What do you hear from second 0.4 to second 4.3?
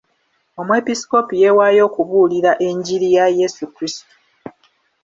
Omwepiskoopi yeewaayo okubuulira enjiri ya Yesu Krisitu.